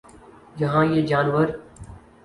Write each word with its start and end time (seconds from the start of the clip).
جہاں 0.57 0.83
یہ 0.85 1.01
جانور 1.07 1.47